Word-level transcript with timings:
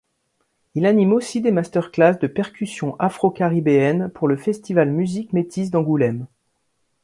Il 0.73 0.87
anime 0.87 1.13
aussi 1.13 1.41
des 1.41 1.51
master-class 1.51 2.17
de 2.17 2.25
percussions 2.25 2.95
afro-caribéennes 2.97 4.09
pour 4.09 4.27
le 4.27 4.35
festival 4.35 4.89
musiques 4.89 5.31
métisses 5.31 5.69
d'Angoulême. 5.69 6.25